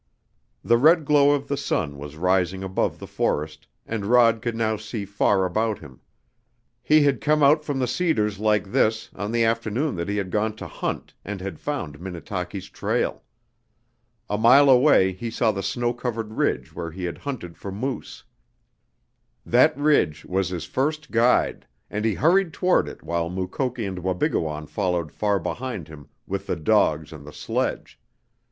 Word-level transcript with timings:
The 0.63 0.79
red 0.79 1.05
glow 1.05 1.29
of 1.35 1.47
the 1.47 1.55
sun 1.55 1.95
was 1.95 2.15
rising 2.15 2.63
above 2.63 2.97
the 2.97 3.05
forest 3.05 3.67
and 3.85 4.03
Rod 4.07 4.41
could 4.41 4.55
now 4.55 4.75
see 4.75 5.05
far 5.05 5.45
about 5.45 5.77
him. 5.77 6.01
He 6.81 7.03
had 7.03 7.21
come 7.21 7.43
out 7.43 7.63
from 7.63 7.77
the 7.77 7.85
cedars, 7.87 8.39
like 8.39 8.71
this, 8.71 9.11
on 9.13 9.31
the 9.31 9.43
afternoon 9.43 9.95
that 9.97 10.09
he 10.09 10.17
had 10.17 10.31
gone 10.31 10.55
to 10.55 10.65
hunt 10.65 11.13
and 11.23 11.39
had 11.39 11.59
found 11.59 11.99
Minnetaki's 12.01 12.67
trail. 12.67 13.21
A 14.27 14.39
mile 14.39 14.71
away 14.71 15.11
he 15.13 15.29
saw 15.29 15.51
the 15.51 15.61
snow 15.61 15.93
covered 15.93 16.33
ridge 16.33 16.73
where 16.73 16.89
he 16.89 17.03
had 17.03 17.19
hunted 17.19 17.55
for 17.55 17.71
moose. 17.71 18.23
That 19.45 19.77
ridge 19.77 20.25
was 20.25 20.49
his 20.49 20.65
first 20.65 21.11
guide, 21.11 21.67
and 21.91 22.05
he 22.05 22.15
hurried 22.15 22.53
toward 22.53 22.87
it 22.89 23.03
while 23.03 23.29
Mukoki 23.29 23.85
and 23.85 23.99
Wabigoon 23.99 24.65
followed 24.65 25.11
far 25.11 25.37
behind 25.37 25.89
him 25.89 26.07
with 26.25 26.47
the 26.47 26.55
dogs 26.55 27.13
and 27.13 27.23
the 27.23 27.31
sledge. 27.31 27.99